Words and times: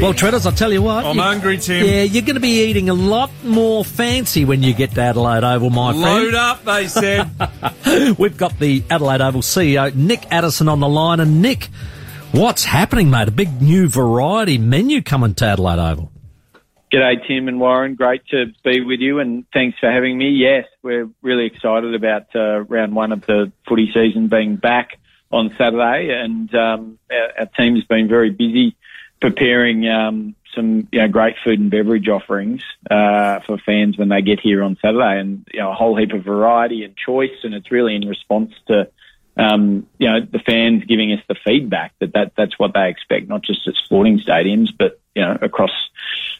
Well, 0.00 0.14
Treaders, 0.14 0.46
I'll 0.46 0.52
tell 0.52 0.72
you 0.72 0.80
what. 0.80 1.04
I'm 1.04 1.16
you- 1.16 1.22
hungry, 1.22 1.58
Tim. 1.58 1.84
Yeah, 1.84 2.02
you're 2.04 2.22
going 2.22 2.34
to 2.36 2.40
be 2.40 2.62
eating 2.68 2.88
a 2.88 2.94
lot 2.94 3.30
more 3.42 3.84
fancy 3.84 4.44
when 4.44 4.62
you 4.62 4.72
get 4.72 4.92
to 4.92 5.00
Adelaide 5.00 5.42
Oval, 5.42 5.70
my 5.70 5.90
Load 5.90 6.30
friend. 6.30 6.34
up, 6.36 6.64
they 6.64 6.86
said. 6.86 7.28
We've 8.18 8.36
got 8.36 8.58
the 8.60 8.84
Adelaide 8.88 9.20
Oval 9.20 9.40
CEO, 9.42 9.92
Nick 9.96 10.30
Addison, 10.30 10.68
on 10.68 10.78
the 10.78 10.88
line. 10.88 11.18
And 11.18 11.42
Nick, 11.42 11.64
what's 12.30 12.64
happening, 12.64 13.10
mate? 13.10 13.26
A 13.26 13.32
big 13.32 13.60
new 13.60 13.88
variety 13.88 14.56
menu 14.56 15.02
coming 15.02 15.34
to 15.34 15.44
Adelaide 15.46 15.80
Oval. 15.80 16.12
G'day, 16.92 17.26
Tim 17.26 17.48
and 17.48 17.58
Warren. 17.58 17.96
Great 17.96 18.24
to 18.30 18.46
be 18.62 18.80
with 18.80 19.00
you, 19.00 19.18
and 19.18 19.44
thanks 19.52 19.78
for 19.80 19.90
having 19.90 20.16
me. 20.16 20.28
Yes, 20.30 20.64
we're 20.80 21.10
really 21.22 21.46
excited 21.46 21.94
about 21.96 22.34
uh, 22.36 22.60
round 22.62 22.94
one 22.94 23.10
of 23.10 23.26
the 23.26 23.50
footy 23.68 23.90
season 23.92 24.28
being 24.28 24.56
back 24.56 24.92
on 25.32 25.54
Saturday, 25.58 26.10
and 26.18 26.54
um, 26.54 26.98
our, 27.10 27.40
our 27.40 27.46
team's 27.58 27.84
been 27.84 28.08
very 28.08 28.30
busy 28.30 28.74
preparing 29.20 29.88
um, 29.88 30.34
some 30.54 30.88
you 30.92 31.00
know, 31.00 31.08
great 31.08 31.36
food 31.44 31.60
and 31.60 31.70
beverage 31.70 32.08
offerings 32.08 32.62
uh, 32.90 33.40
for 33.40 33.58
fans 33.58 33.98
when 33.98 34.08
they 34.08 34.22
get 34.22 34.40
here 34.40 34.62
on 34.62 34.76
Saturday, 34.80 35.20
and 35.20 35.46
you 35.52 35.60
know 35.60 35.70
a 35.70 35.74
whole 35.74 35.96
heap 35.96 36.12
of 36.12 36.24
variety 36.24 36.84
and 36.84 36.96
choice, 36.96 37.44
and 37.44 37.54
it's 37.54 37.70
really 37.70 37.94
in 37.94 38.08
response 38.08 38.52
to 38.68 38.88
um, 39.38 39.86
you 39.98 40.10
know, 40.10 40.20
the 40.20 40.40
fans 40.40 40.84
giving 40.84 41.12
us 41.12 41.20
the 41.28 41.36
feedback 41.46 41.94
that, 42.00 42.12
that 42.14 42.32
that's 42.36 42.58
what 42.58 42.74
they 42.74 42.88
expect, 42.88 43.28
not 43.28 43.42
just 43.42 43.66
at 43.68 43.74
sporting 43.74 44.18
stadiums, 44.18 44.70
but, 44.76 45.00
you 45.14 45.22
know, 45.22 45.38
across 45.40 45.70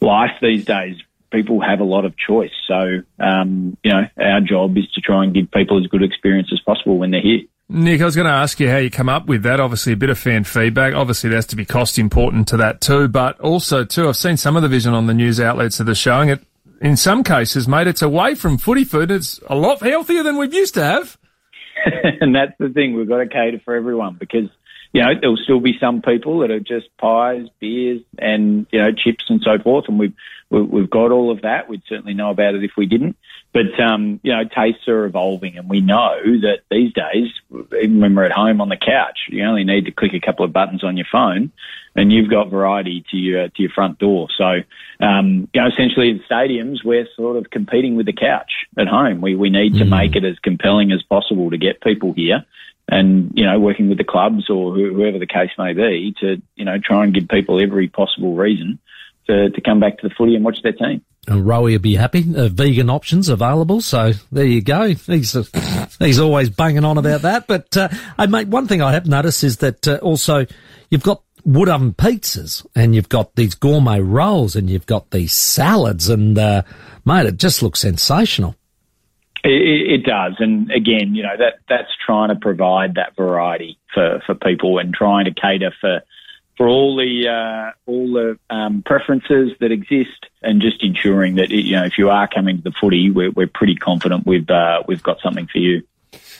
life 0.00 0.32
these 0.42 0.66
days. 0.66 0.96
People 1.30 1.62
have 1.62 1.80
a 1.80 1.84
lot 1.84 2.04
of 2.04 2.14
choice. 2.18 2.52
So, 2.68 3.02
um, 3.18 3.78
you 3.82 3.90
know, 3.90 4.06
our 4.18 4.42
job 4.42 4.76
is 4.76 4.86
to 4.92 5.00
try 5.00 5.24
and 5.24 5.32
give 5.32 5.50
people 5.50 5.80
as 5.80 5.86
good 5.86 6.02
experience 6.02 6.50
as 6.52 6.60
possible 6.60 6.98
when 6.98 7.10
they're 7.10 7.22
here. 7.22 7.40
Nick, 7.72 8.02
I 8.02 8.04
was 8.04 8.14
going 8.14 8.26
to 8.26 8.32
ask 8.32 8.60
you 8.60 8.68
how 8.68 8.76
you 8.76 8.90
come 8.90 9.08
up 9.08 9.24
with 9.24 9.44
that. 9.44 9.58
Obviously, 9.58 9.94
a 9.94 9.96
bit 9.96 10.10
of 10.10 10.18
fan 10.18 10.44
feedback. 10.44 10.92
Obviously, 10.92 11.30
there 11.30 11.38
has 11.38 11.46
to 11.46 11.56
be 11.56 11.64
cost 11.64 11.98
important 11.98 12.48
to 12.48 12.58
that 12.58 12.82
too. 12.82 13.08
But 13.08 13.40
also, 13.40 13.82
too, 13.82 14.08
I've 14.08 14.16
seen 14.18 14.36
some 14.36 14.56
of 14.56 14.62
the 14.62 14.68
vision 14.68 14.92
on 14.92 15.06
the 15.06 15.14
news 15.14 15.40
outlets 15.40 15.78
that 15.78 15.88
are 15.88 15.94
showing 15.94 16.28
it. 16.28 16.44
In 16.82 16.98
some 16.98 17.24
cases, 17.24 17.66
mate, 17.66 17.86
it's 17.86 18.02
away 18.02 18.34
from 18.34 18.58
footy 18.58 18.84
food. 18.84 19.10
It's 19.10 19.40
a 19.46 19.54
lot 19.54 19.80
healthier 19.80 20.22
than 20.22 20.36
we've 20.36 20.52
used 20.52 20.74
to 20.74 20.84
have. 20.84 21.16
and 22.20 22.34
that's 22.34 22.52
the 22.58 22.68
thing. 22.68 22.94
We've 22.94 23.08
got 23.08 23.18
to 23.18 23.26
cater 23.26 23.62
for 23.64 23.74
everyone 23.74 24.16
because, 24.20 24.50
you 24.92 25.00
know, 25.00 25.14
there'll 25.18 25.38
still 25.38 25.60
be 25.60 25.78
some 25.80 26.02
people 26.02 26.40
that 26.40 26.50
are 26.50 26.60
just 26.60 26.94
pies, 26.98 27.46
beers, 27.58 28.02
and, 28.18 28.66
you 28.70 28.82
know, 28.82 28.92
chips 28.92 29.24
and 29.30 29.40
so 29.42 29.58
forth. 29.58 29.86
And 29.88 29.98
we've, 29.98 30.14
we- 30.52 30.62
we've 30.62 30.90
got 30.90 31.10
all 31.10 31.30
of 31.30 31.42
that. 31.42 31.68
We'd 31.68 31.82
certainly 31.88 32.14
know 32.14 32.30
about 32.30 32.54
it 32.54 32.62
if 32.62 32.76
we 32.76 32.86
didn't. 32.86 33.16
But, 33.52 33.78
um, 33.80 34.20
you 34.22 34.32
know, 34.32 34.44
tastes 34.44 34.86
are 34.86 35.04
evolving 35.04 35.58
and 35.58 35.68
we 35.68 35.80
know 35.80 36.18
that 36.22 36.60
these 36.70 36.92
days, 36.92 37.28
even 37.82 38.00
when 38.00 38.14
we're 38.14 38.24
at 38.24 38.32
home 38.32 38.60
on 38.60 38.68
the 38.68 38.76
couch, 38.76 39.18
you 39.28 39.44
only 39.44 39.64
need 39.64 39.86
to 39.86 39.90
click 39.90 40.14
a 40.14 40.20
couple 40.20 40.44
of 40.44 40.52
buttons 40.52 40.84
on 40.84 40.96
your 40.96 41.06
phone 41.10 41.52
and 41.94 42.12
you've 42.12 42.30
got 42.30 42.50
variety 42.50 43.04
to 43.10 43.16
your, 43.16 43.48
to 43.48 43.62
your 43.62 43.70
front 43.70 43.98
door. 43.98 44.28
So, 44.36 44.62
um, 45.00 45.48
you 45.52 45.60
know, 45.60 45.68
essentially 45.68 46.10
in 46.10 46.20
stadiums, 46.20 46.84
we're 46.84 47.08
sort 47.16 47.36
of 47.36 47.50
competing 47.50 47.96
with 47.96 48.06
the 48.06 48.14
couch 48.14 48.52
at 48.78 48.88
home. 48.88 49.20
We, 49.20 49.34
we 49.36 49.50
need 49.50 49.74
to 49.76 49.84
make 49.84 50.16
it 50.16 50.24
as 50.24 50.38
compelling 50.38 50.92
as 50.92 51.02
possible 51.02 51.50
to 51.50 51.58
get 51.58 51.82
people 51.82 52.12
here 52.14 52.44
and, 52.88 53.32
you 53.34 53.44
know, 53.44 53.58
working 53.60 53.88
with 53.90 53.98
the 53.98 54.04
clubs 54.04 54.48
or 54.48 54.74
whoever 54.74 55.18
the 55.18 55.26
case 55.26 55.50
may 55.58 55.74
be 55.74 56.14
to, 56.20 56.40
you 56.56 56.64
know, 56.64 56.78
try 56.78 57.04
and 57.04 57.12
give 57.14 57.28
people 57.28 57.60
every 57.60 57.88
possible 57.88 58.34
reason 58.34 58.78
to, 59.26 59.50
to 59.50 59.60
come 59.60 59.80
back 59.80 59.98
to 59.98 60.08
the 60.08 60.14
footy 60.14 60.34
and 60.34 60.44
watch 60.44 60.58
their 60.62 60.72
team. 60.72 61.02
And 61.28 61.44
Rowie 61.44 61.72
will 61.72 61.78
be 61.78 61.94
happy. 61.94 62.24
Uh, 62.36 62.48
vegan 62.48 62.90
options 62.90 63.28
available. 63.28 63.80
So 63.80 64.12
there 64.30 64.44
you 64.44 64.62
go. 64.62 64.88
He's, 64.88 65.36
uh, 65.36 65.44
he's 65.98 66.18
always 66.18 66.50
banging 66.50 66.84
on 66.84 66.98
about 66.98 67.22
that. 67.22 67.46
But, 67.46 67.76
uh, 67.76 67.88
I 68.18 68.26
mate, 68.26 68.48
one 68.48 68.66
thing 68.66 68.82
I 68.82 68.92
have 68.92 69.06
noticed 69.06 69.44
is 69.44 69.58
that, 69.58 69.86
uh, 69.86 69.98
also 70.02 70.46
you've 70.90 71.02
got 71.02 71.22
wood 71.44 71.68
oven 71.68 71.92
pizzas 71.92 72.66
and 72.74 72.94
you've 72.94 73.08
got 73.08 73.36
these 73.36 73.54
gourmet 73.54 74.00
rolls 74.00 74.56
and 74.56 74.68
you've 74.68 74.86
got 74.86 75.10
these 75.10 75.32
salads 75.32 76.08
and, 76.08 76.38
uh, 76.38 76.62
mate, 77.04 77.26
it 77.26 77.36
just 77.36 77.62
looks 77.62 77.80
sensational. 77.80 78.56
It, 79.44 79.50
it, 79.50 79.92
it 79.94 80.04
does, 80.04 80.34
and 80.38 80.70
again, 80.70 81.16
you 81.16 81.24
know 81.24 81.36
that 81.36 81.54
that's 81.68 81.88
trying 82.06 82.28
to 82.28 82.36
provide 82.36 82.94
that 82.94 83.16
variety 83.16 83.76
for, 83.92 84.22
for 84.24 84.36
people 84.36 84.78
and 84.78 84.94
trying 84.94 85.24
to 85.24 85.34
cater 85.34 85.74
for 85.80 86.02
for 86.62 86.68
all 86.68 86.94
the 86.94 87.26
uh, 87.26 87.72
all 87.86 88.12
the 88.12 88.38
um, 88.48 88.84
preferences 88.86 89.50
that 89.58 89.72
exist, 89.72 90.26
and 90.42 90.62
just 90.62 90.80
ensuring 90.84 91.34
that 91.34 91.50
you 91.50 91.74
know 91.74 91.84
if 91.84 91.98
you 91.98 92.08
are 92.08 92.28
coming 92.28 92.58
to 92.58 92.62
the 92.62 92.70
footy, 92.80 93.10
we're, 93.10 93.32
we're 93.32 93.48
pretty 93.48 93.74
confident 93.74 94.24
we've 94.24 94.48
uh, 94.48 94.80
we've 94.86 95.02
got 95.02 95.20
something 95.20 95.48
for 95.48 95.58
you. 95.58 95.82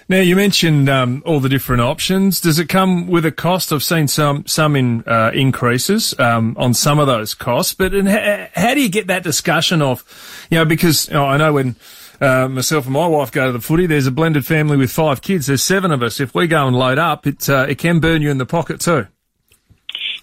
Now, 0.08 0.20
you 0.20 0.36
mentioned 0.36 0.88
um, 0.88 1.24
all 1.26 1.40
the 1.40 1.48
different 1.48 1.82
options. 1.82 2.40
Does 2.40 2.60
it 2.60 2.68
come 2.68 3.08
with 3.08 3.26
a 3.26 3.32
cost? 3.32 3.72
I've 3.72 3.82
seen 3.82 4.06
some 4.06 4.46
some 4.46 4.76
in, 4.76 5.02
uh, 5.08 5.32
increases 5.34 6.16
um, 6.20 6.54
on 6.56 6.72
some 6.72 7.00
of 7.00 7.08
those 7.08 7.34
costs, 7.34 7.74
but 7.74 7.92
and 7.92 8.08
ha- 8.08 8.48
how 8.54 8.74
do 8.74 8.80
you 8.80 8.90
get 8.90 9.08
that 9.08 9.24
discussion 9.24 9.82
off? 9.82 10.46
You 10.52 10.58
know, 10.58 10.64
because 10.64 11.08
you 11.08 11.14
know, 11.14 11.24
I 11.24 11.36
know 11.36 11.54
when 11.54 11.74
uh, 12.20 12.46
myself 12.46 12.84
and 12.84 12.94
my 12.94 13.08
wife 13.08 13.32
go 13.32 13.46
to 13.46 13.52
the 13.52 13.60
footy, 13.60 13.86
there's 13.86 14.06
a 14.06 14.12
blended 14.12 14.46
family 14.46 14.76
with 14.76 14.92
five 14.92 15.20
kids. 15.20 15.48
There's 15.48 15.64
seven 15.64 15.90
of 15.90 16.00
us. 16.00 16.20
If 16.20 16.32
we 16.32 16.46
go 16.46 16.68
and 16.68 16.76
load 16.76 16.98
up, 16.98 17.26
it 17.26 17.48
uh, 17.48 17.66
it 17.68 17.78
can 17.78 17.98
burn 17.98 18.22
you 18.22 18.30
in 18.30 18.38
the 18.38 18.46
pocket 18.46 18.78
too. 18.78 19.08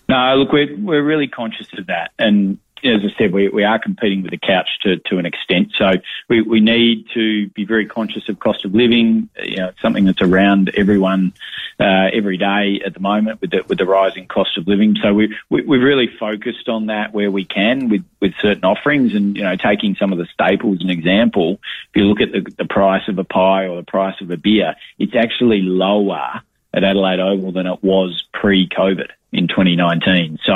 No, 0.09 0.35
look, 0.37 0.51
we're 0.51 0.75
we're 0.75 1.03
really 1.03 1.27
conscious 1.27 1.67
of 1.77 1.85
that, 1.85 2.11
and 2.17 2.57
as 2.83 3.01
I 3.03 3.13
said, 3.17 3.31
we, 3.31 3.49
we 3.49 3.63
are 3.63 3.77
competing 3.77 4.21
with 4.21 4.31
the 4.31 4.37
couch 4.37 4.67
to, 4.81 4.97
to 4.97 5.17
an 5.17 5.25
extent. 5.25 5.73
So 5.77 5.93
we, 6.29 6.41
we 6.41 6.59
need 6.59 7.07
to 7.13 7.49
be 7.49 7.65
very 7.65 7.85
conscious 7.85 8.29
of 8.29 8.39
cost 8.39 8.65
of 8.65 8.73
living. 8.73 9.29
You 9.43 9.57
know, 9.57 9.67
it's 9.67 9.81
something 9.81 10.05
that's 10.05 10.21
around 10.21 10.71
everyone 10.75 11.33
uh, 11.79 12.09
every 12.13 12.37
day 12.37 12.81
at 12.85 12.93
the 12.93 12.99
moment 12.99 13.41
with 13.41 13.51
the 13.51 13.63
with 13.67 13.77
the 13.77 13.85
rising 13.85 14.27
cost 14.27 14.57
of 14.57 14.67
living. 14.67 14.95
So 15.01 15.13
we, 15.13 15.35
we 15.49 15.61
we've 15.61 15.81
really 15.81 16.09
focused 16.19 16.69
on 16.69 16.87
that 16.87 17.13
where 17.13 17.29
we 17.29 17.45
can 17.45 17.89
with 17.89 18.03
with 18.19 18.33
certain 18.41 18.65
offerings, 18.65 19.13
and 19.13 19.35
you 19.35 19.43
know, 19.43 19.55
taking 19.55 19.95
some 19.95 20.11
of 20.11 20.17
the 20.17 20.27
staples 20.33 20.81
an 20.81 20.89
example. 20.89 21.59
If 21.89 21.95
you 21.95 22.03
look 22.05 22.21
at 22.21 22.31
the, 22.31 22.51
the 22.57 22.65
price 22.65 23.07
of 23.07 23.19
a 23.19 23.23
pie 23.23 23.67
or 23.67 23.77
the 23.77 23.85
price 23.85 24.19
of 24.21 24.31
a 24.31 24.37
beer, 24.37 24.75
it's 24.97 25.15
actually 25.15 25.61
lower 25.61 26.41
at 26.73 26.83
Adelaide 26.83 27.19
Oval 27.19 27.51
than 27.51 27.67
it 27.67 27.83
was 27.83 28.23
pre-COVID 28.33 29.09
in 29.31 29.47
2019. 29.47 30.39
So 30.45 30.53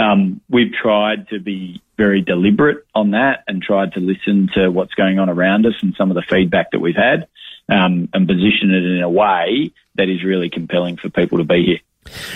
um, 0.00 0.40
we've 0.48 0.72
tried 0.72 1.28
to 1.28 1.40
be 1.40 1.82
very 1.96 2.20
deliberate 2.22 2.84
on 2.94 3.12
that 3.12 3.44
and 3.46 3.62
tried 3.62 3.92
to 3.92 4.00
listen 4.00 4.50
to 4.54 4.68
what's 4.70 4.94
going 4.94 5.18
on 5.18 5.28
around 5.30 5.66
us 5.66 5.74
and 5.82 5.94
some 5.96 6.10
of 6.10 6.14
the 6.14 6.22
feedback 6.22 6.70
that 6.72 6.80
we've 6.80 6.96
had 6.96 7.28
um, 7.68 8.08
and 8.12 8.26
position 8.26 8.70
it 8.70 8.84
in 8.84 9.02
a 9.02 9.08
way 9.08 9.72
that 9.94 10.08
is 10.08 10.24
really 10.24 10.50
compelling 10.50 10.96
for 10.96 11.08
people 11.08 11.38
to 11.38 11.44
be 11.44 11.64
here. 11.64 11.80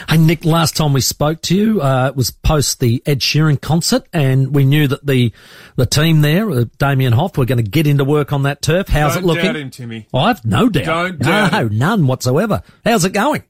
Hey, 0.08 0.18
Nick, 0.18 0.44
last 0.44 0.76
time 0.76 0.92
we 0.92 1.00
spoke 1.00 1.42
to 1.42 1.56
you, 1.56 1.80
uh, 1.80 2.08
it 2.08 2.16
was 2.16 2.30
post 2.30 2.80
the 2.80 3.02
Ed 3.06 3.20
Sheeran 3.20 3.60
concert 3.60 4.06
and 4.12 4.54
we 4.54 4.64
knew 4.64 4.86
that 4.88 5.06
the, 5.06 5.32
the 5.76 5.86
team 5.86 6.20
there, 6.20 6.50
uh, 6.50 6.64
Damian 6.78 7.12
Hough, 7.12 7.36
were 7.36 7.44
going 7.44 7.62
to 7.62 7.70
get 7.70 7.86
into 7.86 8.04
work 8.04 8.32
on 8.32 8.42
that 8.44 8.62
turf. 8.62 8.88
How's 8.88 9.14
Don't 9.14 9.24
it 9.24 9.26
looking? 9.26 9.44
doubt 9.44 9.56
him, 9.56 9.70
Timmy. 9.70 10.06
I've 10.12 10.44
no 10.44 10.68
doubt. 10.68 10.84
Don't 10.84 11.18
doubt 11.20 11.52
no, 11.52 11.58
him. 11.58 11.78
none 11.78 12.06
whatsoever. 12.06 12.62
How's 12.84 13.04
it 13.04 13.12
going? 13.12 13.42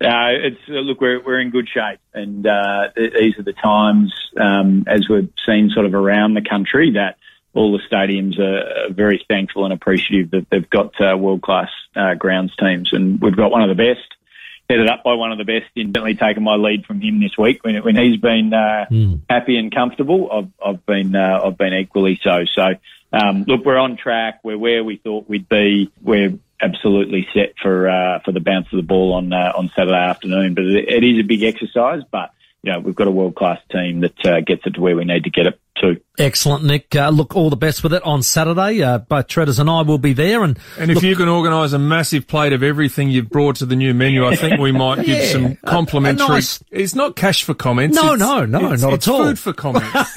Uh, 0.00 0.30
it's 0.30 0.60
uh, 0.68 0.74
look, 0.74 1.00
we're 1.00 1.20
we're 1.20 1.40
in 1.40 1.50
good 1.50 1.68
shape, 1.68 1.98
and 2.14 2.46
uh, 2.46 2.88
these 2.96 3.36
are 3.36 3.42
the 3.42 3.52
times, 3.52 4.14
um, 4.40 4.84
as 4.86 5.08
we've 5.10 5.32
seen 5.44 5.70
sort 5.70 5.86
of 5.86 5.94
around 5.94 6.34
the 6.34 6.40
country, 6.48 6.92
that 6.92 7.16
all 7.52 7.72
the 7.72 7.82
stadiums 7.92 8.38
are 8.38 8.86
are 8.86 8.92
very 8.92 9.24
thankful 9.26 9.64
and 9.64 9.72
appreciative 9.72 10.30
that 10.30 10.46
they've 10.50 10.70
got 10.70 10.92
uh, 11.00 11.16
world 11.16 11.42
class 11.42 11.70
uh, 11.96 12.14
grounds 12.14 12.54
teams, 12.60 12.92
and 12.92 13.20
we've 13.20 13.36
got 13.36 13.50
one 13.50 13.68
of 13.68 13.76
the 13.76 13.82
best. 13.82 14.14
Headed 14.68 14.88
up 14.88 15.02
by 15.02 15.14
one 15.14 15.32
of 15.32 15.38
the 15.38 15.44
best, 15.44 15.70
in 15.76 15.88
certainly 15.94 16.14
taken 16.14 16.42
my 16.42 16.56
lead 16.56 16.84
from 16.84 17.00
him 17.00 17.20
this 17.20 17.38
week. 17.38 17.64
When 17.64 17.76
when 17.82 17.96
he's 17.96 18.20
been 18.20 18.52
uh, 18.52 18.84
happy 19.30 19.56
and 19.56 19.74
comfortable, 19.74 20.28
I've 20.30 20.50
I've 20.62 20.84
been 20.84 21.16
uh, 21.16 21.40
I've 21.42 21.56
been 21.56 21.72
equally 21.72 22.20
so. 22.22 22.44
So 22.54 22.74
um, 23.12 23.44
look, 23.44 23.64
we're 23.64 23.78
on 23.78 23.96
track. 23.96 24.40
We're 24.42 24.58
where 24.58 24.84
we 24.84 24.96
thought 24.96 25.28
we'd 25.28 25.48
be. 25.48 25.90
We're 26.02 26.38
absolutely 26.60 27.26
set 27.32 27.54
for 27.62 27.88
uh, 27.88 28.20
for 28.24 28.32
the 28.32 28.40
bounce 28.40 28.66
of 28.70 28.76
the 28.76 28.82
ball 28.82 29.14
on 29.14 29.32
uh, 29.32 29.52
on 29.56 29.70
Saturday 29.74 29.96
afternoon. 29.96 30.54
But 30.54 30.64
it, 30.64 30.88
it 30.88 31.04
is 31.04 31.18
a 31.20 31.26
big 31.26 31.42
exercise. 31.44 32.02
But 32.10 32.32
you 32.62 32.72
know 32.72 32.80
we've 32.80 32.94
got 32.94 33.06
a 33.06 33.12
world 33.12 33.36
class 33.36 33.60
team 33.70 34.00
that 34.00 34.26
uh, 34.26 34.40
gets 34.40 34.66
it 34.66 34.74
to 34.74 34.80
where 34.80 34.96
we 34.96 35.04
need 35.04 35.24
to 35.24 35.30
get 35.30 35.46
it 35.46 35.58
to. 35.80 36.00
Excellent, 36.18 36.64
Nick. 36.64 36.94
Uh, 36.96 37.10
look, 37.10 37.36
all 37.36 37.48
the 37.50 37.56
best 37.56 37.82
with 37.82 37.92
it 37.94 38.02
on 38.02 38.22
Saturday. 38.22 38.82
Uh, 38.82 38.98
both 38.98 39.28
Treaders 39.28 39.58
and 39.60 39.70
I 39.70 39.82
will 39.82 39.98
be 39.98 40.12
there. 40.12 40.42
And, 40.42 40.58
And 40.78 40.90
if 40.90 40.96
look, 40.96 41.04
you 41.04 41.14
can 41.16 41.28
organise 41.28 41.72
a 41.72 41.78
massive 41.78 42.26
plate 42.26 42.52
of 42.52 42.62
everything 42.62 43.08
you've 43.10 43.30
brought 43.30 43.56
to 43.56 43.66
the 43.66 43.76
new 43.76 43.94
menu, 43.94 44.26
I 44.26 44.34
think 44.36 44.58
we 44.60 44.72
might 44.72 44.96
give 45.04 45.08
Yeah, 45.18 45.32
some 45.32 45.44
a- 45.46 45.50
a 45.52 45.56
complimentary. 45.66 46.26
nice- 46.28 46.62
It's 46.70 46.94
not 46.94 47.14
cash 47.16 47.44
for 47.44 47.54
comments. 47.54 47.94
No, 47.96 48.14
it's- 48.14 48.18
no, 48.18 48.44
no, 48.44 48.58
it's- 48.72 48.82
not 48.82 48.92
it's 48.94 49.06
at 49.06 49.12
all. 49.14 49.26
Food 49.26 49.38
for 49.38 49.52
comments. 49.52 50.16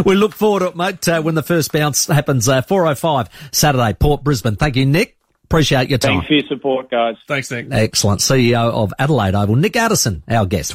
we 0.06 0.14
look 0.14 0.34
forward 0.34 0.60
to 0.60 0.66
it, 0.68 0.76
mate, 0.76 1.06
uh, 1.08 1.20
when 1.22 1.34
the 1.34 1.42
first 1.42 1.72
bounce 1.72 2.06
happens. 2.06 2.48
Uh, 2.48 2.62
405 2.62 3.28
Saturday, 3.52 3.92
Port 3.94 4.24
Brisbane. 4.24 4.56
Thank 4.56 4.76
you, 4.76 4.86
Nick. 4.86 5.18
Appreciate 5.44 5.88
your 5.90 5.98
time. 5.98 6.12
Thanks 6.22 6.26
for 6.26 6.32
your 6.34 6.46
support, 6.48 6.90
guys. 6.90 7.16
Thanks, 7.28 7.50
Nick. 7.50 7.66
Excellent. 7.70 8.20
CEO 8.20 8.72
of 8.72 8.92
Adelaide 8.98 9.34
Oval, 9.34 9.56
Nick 9.56 9.76
Addison, 9.76 10.24
our 10.26 10.46
guest. 10.46 10.72